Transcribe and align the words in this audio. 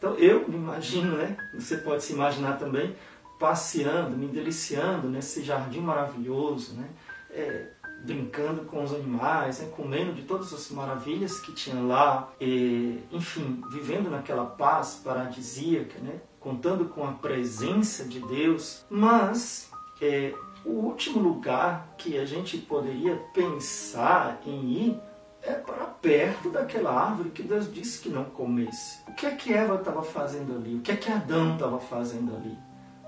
Então 0.00 0.14
eu 0.14 0.48
me 0.48 0.56
imagino, 0.56 1.18
né? 1.18 1.36
Você 1.52 1.76
pode 1.76 2.02
se 2.02 2.14
imaginar 2.14 2.58
também 2.58 2.96
passeando, 3.38 4.16
me 4.16 4.26
deliciando 4.26 5.10
nesse 5.10 5.42
jardim 5.42 5.80
maravilhoso, 5.80 6.72
né? 6.72 6.88
É, 7.30 7.66
brincando 8.02 8.62
com 8.62 8.82
os 8.82 8.94
animais, 8.94 9.60
né? 9.60 9.70
comendo 9.76 10.14
de 10.14 10.22
todas 10.22 10.54
as 10.54 10.70
maravilhas 10.70 11.38
que 11.38 11.52
tinha 11.52 11.78
lá, 11.82 12.32
e, 12.40 12.98
enfim, 13.12 13.62
vivendo 13.70 14.10
naquela 14.10 14.46
paz 14.46 15.02
paradisíaca, 15.04 15.98
né? 15.98 16.18
contando 16.40 16.86
com 16.86 17.06
a 17.06 17.12
presença 17.12 18.04
de 18.04 18.20
Deus. 18.20 18.86
Mas 18.88 19.70
é, 20.00 20.32
o 20.64 20.70
último 20.70 21.20
lugar 21.20 21.94
que 21.98 22.18
a 22.18 22.24
gente 22.24 22.56
poderia 22.56 23.16
pensar 23.34 24.40
em 24.46 24.64
ir 24.72 25.00
é 25.42 25.52
para 25.52 25.86
perto 25.86 26.50
daquela 26.50 26.92
árvore 26.92 27.30
que 27.30 27.42
Deus 27.42 27.72
disse 27.72 28.00
que 28.00 28.08
não 28.08 28.24
comesse. 28.24 29.00
O 29.08 29.12
que 29.14 29.26
é 29.26 29.34
que 29.34 29.52
Eva 29.52 29.76
estava 29.76 30.02
fazendo 30.02 30.54
ali? 30.54 30.76
O 30.76 30.80
que 30.80 30.92
é 30.92 30.96
que 30.96 31.10
Adão 31.10 31.54
estava 31.54 31.78
fazendo 31.78 32.34
ali? 32.34 32.56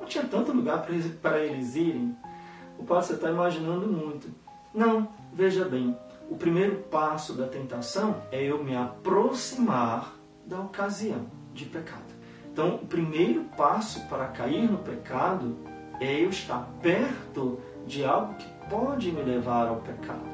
Não 0.01 0.07
tinha 0.07 0.25
tanto 0.25 0.53
lugar 0.53 0.87
para 1.21 1.39
eles 1.39 1.77
irem. 1.77 2.17
O 2.79 2.85
pai 2.85 3.03
você 3.03 3.15
está 3.15 3.31
imaginando 3.31 3.87
muito. 3.87 4.29
Não, 4.75 5.09
veja 5.33 5.65
bem, 5.65 5.97
o 6.31 6.37
primeiro 6.37 6.77
passo 6.91 7.35
da 7.35 7.47
tentação 7.47 8.23
é 8.33 8.43
eu 8.43 8.65
me 8.65 8.75
aproximar 8.75 10.15
da 10.47 10.61
ocasião 10.61 11.27
de 11.53 11.67
pecado. 11.67 12.13
Então, 12.51 12.77
o 12.77 12.87
primeiro 12.87 13.45
passo 13.57 14.01
para 14.09 14.27
cair 14.27 14.71
no 14.71 14.79
pecado 14.79 15.57
é 16.01 16.25
eu 16.25 16.31
estar 16.31 16.69
perto 16.83 17.61
de 17.87 18.05
algo 18.05 18.35
que 18.35 18.47
pode 18.69 19.13
me 19.13 19.23
levar 19.23 19.69
ao 19.69 19.77
pecado. 19.77 20.25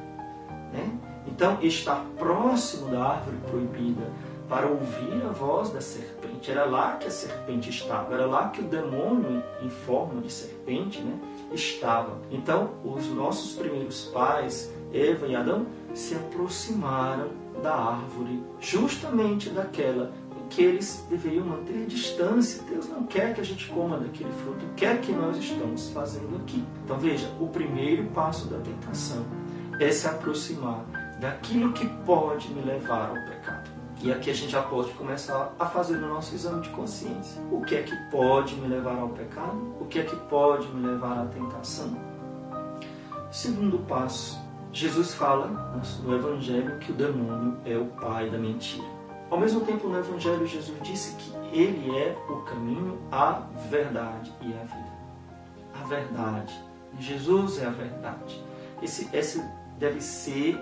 Né? 0.73 0.98
Então, 1.29 1.59
estar 1.63 2.05
próximo 2.19 2.91
da 2.91 3.03
árvore 3.03 3.37
proibida 3.49 4.11
para 4.49 4.67
ouvir 4.67 5.23
a 5.29 5.33
voz 5.33 5.71
da 5.71 5.81
serpente. 5.81 6.51
Era 6.51 6.65
lá 6.65 6.97
que 6.97 7.07
a 7.07 7.11
serpente 7.11 7.69
estava, 7.69 8.15
era 8.15 8.27
lá 8.27 8.49
que 8.49 8.61
o 8.61 8.65
demônio, 8.65 9.43
em 9.63 9.69
forma 9.69 10.20
de 10.23 10.33
serpente, 10.33 11.01
né, 11.01 11.19
estava. 11.53 12.19
Então, 12.31 12.70
os 12.83 13.07
nossos 13.09 13.53
primeiros 13.53 14.07
pais, 14.07 14.73
Eva 14.93 15.27
e 15.27 15.37
Adão, 15.37 15.67
se 15.95 16.15
aproximaram 16.15 17.29
da 17.63 17.75
árvore, 17.75 18.42
justamente 18.61 19.51
daquela 19.51 20.13
em 20.41 20.48
que 20.48 20.63
eles 20.63 21.05
deveriam 21.11 21.45
manter 21.45 21.87
distância. 21.87 22.63
Deus 22.63 22.89
não 22.89 23.05
quer 23.05 23.35
que 23.35 23.41
a 23.41 23.45
gente 23.45 23.69
coma 23.69 23.98
daquele 23.98 24.33
fruto, 24.45 24.65
quer 24.77 25.01
que 25.01 25.13
nós 25.13 25.37
estamos 25.37 25.91
fazendo 25.91 26.37
aqui. 26.37 26.65
Então, 26.85 26.98
veja, 26.98 27.29
o 27.39 27.48
primeiro 27.48 28.05
passo 28.15 28.47
da 28.47 28.59
tentação 28.59 29.27
é 29.81 29.91
se 29.91 30.07
aproximar 30.07 30.85
daquilo 31.19 31.72
que 31.72 31.86
pode 32.05 32.48
me 32.48 32.62
levar 32.62 33.11
ao 33.11 33.14
pecado. 33.14 33.70
E 34.00 34.12
aqui 34.12 34.30
a 34.30 34.34
gente 34.34 34.52
já 34.52 34.62
pode 34.62 34.92
começar 34.92 35.52
a 35.58 35.66
fazer 35.66 35.97
o 35.97 36.06
nosso 36.06 36.33
exame 36.34 36.62
de 36.62 36.69
consciência. 36.69 37.42
O 37.50 37.62
que 37.62 37.74
é 37.74 37.83
que 37.83 37.97
pode 38.11 38.55
me 38.55 38.69
levar 38.69 38.97
ao 38.97 39.08
pecado? 39.08 39.74
O 39.80 39.86
que 39.86 39.98
é 39.98 40.05
que 40.05 40.14
pode 40.14 40.69
me 40.69 40.86
levar 40.86 41.19
à 41.19 41.27
tentação? 41.27 41.91
Segundo 43.33 43.80
passo, 43.80 44.39
Jesus 44.72 45.14
fala 45.14 45.48
no 46.05 46.14
Evangelho 46.14 46.78
que 46.78 46.92
o 46.92 46.94
demônio 46.94 47.58
é 47.64 47.77
o 47.77 47.86
pai 47.86 48.30
da 48.30 48.39
mentira. 48.39 48.86
Ao 49.28 49.39
mesmo 49.39 49.62
tempo, 49.62 49.89
no 49.89 49.98
Evangelho, 49.98 50.46
Jesus 50.46 50.78
disse 50.83 51.16
que 51.16 51.33
ele 51.52 51.91
é 51.98 52.16
o 52.30 52.36
caminho, 52.42 52.98
a 53.11 53.42
verdade 53.69 54.33
e 54.41 54.55
a 54.55 54.64
vida. 54.64 54.92
A 55.74 55.84
verdade. 55.86 56.55
Jesus 57.00 57.58
é 57.58 57.66
a 57.66 57.70
verdade. 57.70 58.42
Esse, 58.80 59.08
esse 59.14 59.44
deve 59.78 60.00
ser 60.00 60.58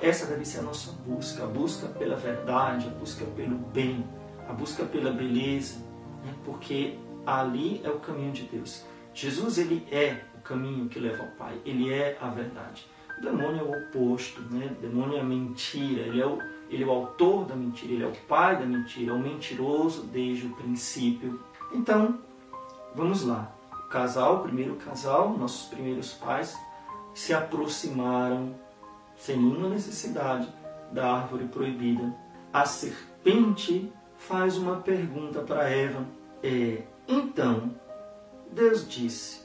essa 0.00 0.26
deve 0.26 0.44
ser 0.44 0.60
a 0.60 0.62
nossa 0.62 0.92
busca, 1.04 1.42
a 1.44 1.46
busca 1.46 1.88
pela 1.88 2.16
verdade, 2.16 2.86
a 2.86 2.90
busca 2.90 3.24
pelo 3.24 3.56
bem, 3.56 4.04
a 4.48 4.52
busca 4.52 4.84
pela 4.84 5.10
beleza, 5.10 5.78
né? 6.24 6.32
porque 6.44 6.96
ali 7.26 7.80
é 7.82 7.90
o 7.90 7.98
caminho 7.98 8.32
de 8.32 8.44
Deus. 8.44 8.84
Jesus 9.12 9.58
ele 9.58 9.86
é 9.90 10.20
o 10.36 10.40
caminho 10.42 10.88
que 10.88 10.98
leva 10.98 11.24
ao 11.24 11.30
Pai, 11.30 11.60
ele 11.64 11.92
é 11.92 12.16
a 12.20 12.28
verdade. 12.28 12.86
O 13.18 13.22
demônio 13.22 13.60
é 13.60 13.62
o 13.62 13.82
oposto, 13.82 14.40
né? 14.42 14.76
o 14.78 14.80
demônio 14.80 15.16
é 15.16 15.20
a 15.20 15.24
mentira, 15.24 16.02
ele 16.02 16.20
é 16.20 16.26
o, 16.26 16.38
ele 16.68 16.82
é 16.84 16.86
o 16.86 16.90
autor 16.90 17.44
da 17.44 17.56
mentira, 17.56 17.92
ele 17.92 18.04
é 18.04 18.08
o 18.08 18.16
pai 18.28 18.58
da 18.58 18.66
mentira, 18.66 19.12
é 19.12 19.14
o 19.14 19.18
mentiroso 19.18 20.04
desde 20.04 20.46
o 20.46 20.50
princípio. 20.50 21.40
Então, 21.72 22.18
vamos 22.94 23.24
lá. 23.24 23.52
O 23.72 23.88
casal, 23.88 24.36
o 24.36 24.42
primeiro 24.42 24.74
casal, 24.76 25.36
nossos 25.36 25.68
primeiros 25.68 26.12
pais, 26.12 26.56
se 27.12 27.32
aproximaram 27.32 28.54
sem 29.24 29.38
nenhuma 29.38 29.70
necessidade 29.70 30.46
da 30.92 31.14
árvore 31.14 31.46
proibida. 31.46 32.14
A 32.52 32.66
serpente 32.66 33.90
faz 34.18 34.58
uma 34.58 34.76
pergunta 34.76 35.40
para 35.40 35.66
Eva. 35.70 36.04
É, 36.42 36.82
então, 37.08 37.70
Deus 38.52 38.86
disse: 38.86 39.40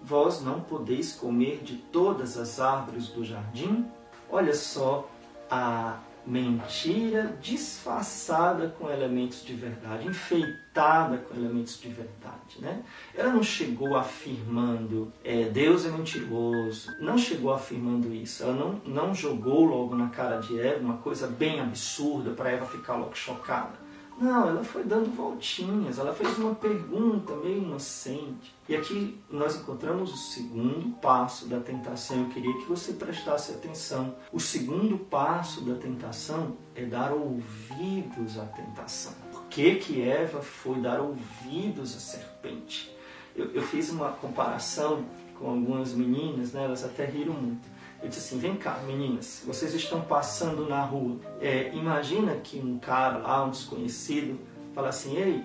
Vós 0.00 0.40
não 0.40 0.60
podeis 0.60 1.12
comer 1.12 1.60
de 1.64 1.76
todas 1.76 2.38
as 2.38 2.60
árvores 2.60 3.08
do 3.08 3.24
jardim? 3.24 3.90
Olha 4.30 4.54
só 4.54 5.10
a 5.50 5.98
mentira 6.26 7.36
disfarçada 7.40 8.68
com 8.68 8.90
elementos 8.90 9.44
de 9.44 9.54
verdade, 9.54 10.06
enfeitada 10.06 11.18
com 11.18 11.36
elementos 11.36 11.80
de 11.80 11.88
verdade. 11.88 12.60
Né? 12.60 12.82
Ela 13.14 13.32
não 13.32 13.42
chegou 13.42 13.96
afirmando 13.96 15.12
é, 15.22 15.44
Deus 15.44 15.86
é 15.86 15.90
mentiroso, 15.90 16.90
não 17.00 17.16
chegou 17.16 17.52
afirmando 17.52 18.12
isso. 18.12 18.42
Ela 18.42 18.54
não, 18.54 18.80
não 18.84 19.14
jogou 19.14 19.64
logo 19.64 19.94
na 19.94 20.08
cara 20.08 20.38
de 20.38 20.60
Eva 20.60 20.80
uma 20.80 20.96
coisa 20.96 21.28
bem 21.28 21.60
absurda 21.60 22.32
para 22.32 22.50
Eva 22.50 22.66
ficar 22.66 22.96
logo 22.96 23.14
chocada. 23.14 23.85
Não, 24.18 24.48
ela 24.48 24.64
foi 24.64 24.82
dando 24.82 25.14
voltinhas, 25.14 25.98
ela 25.98 26.14
fez 26.14 26.38
uma 26.38 26.54
pergunta 26.54 27.34
meio 27.36 27.58
inocente. 27.58 28.54
E 28.66 28.74
aqui 28.74 29.20
nós 29.30 29.56
encontramos 29.56 30.12
o 30.12 30.16
segundo 30.16 30.96
passo 31.00 31.46
da 31.46 31.60
tentação. 31.60 32.22
Eu 32.22 32.28
queria 32.30 32.52
que 32.54 32.64
você 32.64 32.94
prestasse 32.94 33.52
atenção. 33.52 34.14
O 34.32 34.40
segundo 34.40 34.96
passo 34.98 35.60
da 35.60 35.74
tentação 35.74 36.56
é 36.74 36.84
dar 36.84 37.12
ouvidos 37.12 38.38
à 38.38 38.46
tentação. 38.46 39.12
Por 39.30 39.44
que, 39.44 39.76
que 39.76 40.00
Eva 40.00 40.40
foi 40.40 40.80
dar 40.80 40.98
ouvidos 41.00 41.94
à 41.94 42.00
serpente? 42.00 42.90
Eu, 43.34 43.52
eu 43.52 43.62
fiz 43.62 43.90
uma 43.90 44.12
comparação 44.12 45.04
com 45.38 45.50
algumas 45.50 45.92
meninas, 45.92 46.52
né? 46.52 46.64
elas 46.64 46.82
até 46.82 47.04
riram 47.04 47.34
muito. 47.34 47.75
Eu 48.06 48.10
disse 48.10 48.20
assim: 48.20 48.38
vem 48.38 48.54
cá, 48.54 48.78
meninas, 48.86 49.42
vocês 49.44 49.74
estão 49.74 50.00
passando 50.00 50.68
na 50.68 50.80
rua. 50.80 51.16
É, 51.40 51.72
imagina 51.74 52.36
que 52.36 52.60
um 52.60 52.78
cara 52.78 53.18
lá, 53.18 53.44
um 53.44 53.50
desconhecido, 53.50 54.38
fala 54.72 54.90
assim: 54.90 55.16
ei, 55.16 55.44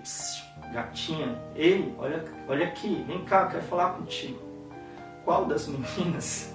gatinha, 0.72 1.42
ei, 1.56 1.92
olha, 1.98 2.24
olha 2.48 2.68
aqui, 2.68 3.04
vem 3.08 3.26
cá, 3.26 3.48
quero 3.48 3.64
falar 3.64 3.94
contigo. 3.94 4.40
Qual 5.26 5.46
das 5.46 5.68
meninas 5.68 6.54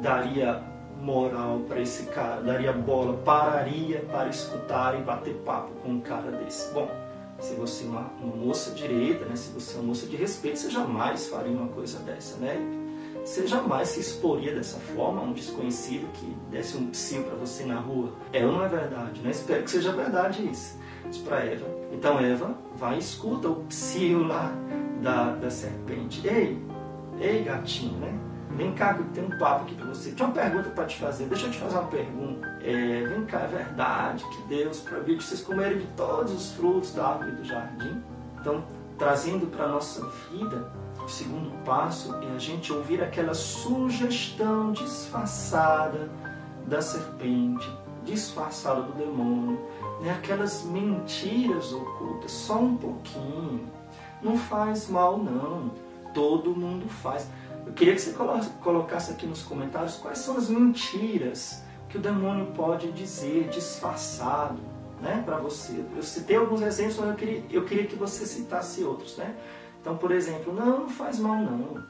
daria 0.00 0.62
moral 1.00 1.62
para 1.66 1.80
esse 1.80 2.04
cara, 2.04 2.40
daria 2.40 2.72
bola, 2.72 3.18
pararia 3.24 4.04
para 4.12 4.28
escutar 4.28 4.96
e 4.96 5.02
bater 5.02 5.34
papo 5.44 5.72
com 5.82 5.94
um 5.94 6.00
cara 6.00 6.30
desse? 6.30 6.72
Bom, 6.72 6.88
se 7.40 7.54
você 7.54 7.86
é 7.86 7.88
uma, 7.88 8.08
uma 8.22 8.36
moça 8.36 8.70
direita, 8.70 9.24
né, 9.24 9.34
se 9.34 9.50
você 9.50 9.74
é 9.74 9.80
uma 9.80 9.88
moça 9.88 10.06
de 10.06 10.14
respeito, 10.14 10.60
você 10.60 10.70
jamais 10.70 11.26
faria 11.26 11.50
uma 11.50 11.66
coisa 11.66 11.98
dessa, 12.04 12.36
né? 12.38 12.87
Você 13.28 13.46
jamais 13.46 13.88
se 13.88 14.00
exporia 14.00 14.54
dessa 14.54 14.78
forma 14.78 15.20
a 15.20 15.24
um 15.24 15.34
desconhecido 15.34 16.10
que 16.14 16.34
desse 16.50 16.78
um 16.78 16.86
psil 16.86 17.24
para 17.24 17.34
você 17.34 17.62
na 17.62 17.78
rua. 17.78 18.10
É 18.32 18.42
ou 18.44 18.52
não 18.52 18.64
é 18.64 18.68
verdade? 18.68 19.20
Né? 19.20 19.30
Espero 19.30 19.62
que 19.64 19.70
seja 19.70 19.92
verdade 19.92 20.48
isso. 20.50 20.78
Diz 21.06 21.18
para 21.18 21.44
Eva. 21.44 21.66
Então 21.92 22.18
Eva 22.18 22.56
vai 22.74 22.96
e 22.96 23.00
escuta 23.00 23.50
o 23.50 23.56
psil 23.66 24.26
lá 24.26 24.50
da, 25.02 25.32
da 25.34 25.50
serpente. 25.50 26.26
Ei, 26.26 26.58
ei 27.20 27.44
gatinho, 27.44 27.98
né? 27.98 28.18
Vem 28.56 28.72
cá 28.72 28.94
que 28.94 29.00
eu 29.00 29.06
tenho 29.12 29.26
um 29.26 29.38
papo 29.38 29.64
aqui 29.64 29.74
para 29.74 29.88
você. 29.88 30.12
Tinha 30.12 30.26
uma 30.26 30.34
pergunta 30.34 30.70
para 30.70 30.86
te 30.86 30.96
fazer. 30.96 31.26
Deixa 31.26 31.48
eu 31.48 31.50
te 31.50 31.58
fazer 31.58 31.76
uma 31.76 31.88
pergunta. 31.88 32.48
É, 32.62 33.04
vem 33.06 33.26
cá, 33.26 33.40
é 33.40 33.46
verdade 33.46 34.24
que 34.24 34.42
Deus 34.48 34.80
proibiu 34.80 35.18
de 35.18 35.22
vocês 35.22 35.42
comerem 35.42 35.80
de 35.80 35.86
todos 35.88 36.32
os 36.32 36.52
frutos 36.52 36.94
da 36.94 37.08
árvore 37.08 37.32
do 37.32 37.44
jardim? 37.44 38.02
Então, 38.40 38.64
trazendo 38.98 39.46
para 39.46 39.64
a 39.64 39.68
nossa 39.68 40.04
vida 40.30 40.70
o 41.08 41.08
segundo 41.08 41.50
passo 41.64 42.14
é 42.16 42.34
a 42.34 42.38
gente 42.38 42.70
ouvir 42.70 43.02
aquela 43.02 43.32
sugestão 43.32 44.72
disfarçada 44.72 46.10
da 46.66 46.82
serpente, 46.82 47.66
disfarçada 48.04 48.82
do 48.82 48.92
demônio, 48.92 49.58
né? 50.02 50.10
aquelas 50.10 50.64
mentiras 50.64 51.72
ocultas, 51.72 52.30
só 52.30 52.58
um 52.58 52.76
pouquinho. 52.76 53.66
Não 54.20 54.36
faz 54.36 54.88
mal, 54.90 55.16
não. 55.16 55.70
Todo 56.12 56.54
mundo 56.54 56.86
faz. 56.88 57.26
Eu 57.64 57.72
queria 57.72 57.94
que 57.94 58.02
você 58.02 58.14
colocasse 58.60 59.12
aqui 59.12 59.26
nos 59.26 59.42
comentários 59.42 59.96
quais 59.96 60.18
são 60.18 60.36
as 60.36 60.50
mentiras 60.50 61.62
que 61.88 61.96
o 61.96 62.00
demônio 62.00 62.52
pode 62.54 62.92
dizer 62.92 63.48
disfarçado 63.48 64.58
né, 65.00 65.22
para 65.24 65.38
você. 65.38 65.84
Eu 65.94 66.02
citei 66.02 66.36
alguns 66.36 66.62
exemplos, 66.62 66.98
mas 66.98 67.08
eu 67.10 67.14
queria, 67.14 67.44
eu 67.50 67.64
queria 67.64 67.86
que 67.86 67.96
você 67.96 68.26
citasse 68.26 68.82
outros. 68.82 69.16
Né? 69.16 69.34
Então, 69.80 69.96
por 69.96 70.10
exemplo, 70.10 70.52
não, 70.52 70.80
não 70.80 70.88
faz 70.88 71.18
mal 71.18 71.36
não. 71.36 71.82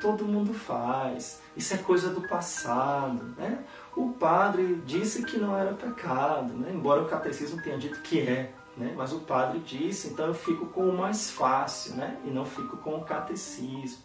Todo 0.00 0.24
mundo 0.24 0.54
faz. 0.54 1.40
Isso 1.56 1.74
é 1.74 1.78
coisa 1.78 2.10
do 2.10 2.26
passado. 2.26 3.22
Né? 3.36 3.62
O 3.96 4.10
padre 4.10 4.82
disse 4.86 5.24
que 5.24 5.38
não 5.38 5.56
era 5.56 5.74
pecado, 5.74 6.54
né? 6.54 6.70
embora 6.72 7.02
o 7.02 7.08
catecismo 7.08 7.62
tenha 7.62 7.78
dito 7.78 8.00
que 8.00 8.20
é. 8.20 8.52
Né? 8.76 8.94
Mas 8.96 9.12
o 9.12 9.20
padre 9.20 9.58
disse, 9.58 10.08
então 10.08 10.26
eu 10.26 10.34
fico 10.34 10.66
com 10.66 10.88
o 10.88 10.96
mais 10.96 11.30
fácil, 11.30 11.96
né? 11.96 12.18
e 12.24 12.30
não 12.30 12.46
fico 12.46 12.78
com 12.78 12.96
o 12.96 13.04
catecismo. 13.04 13.98